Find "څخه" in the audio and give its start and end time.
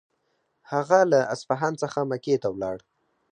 1.81-1.99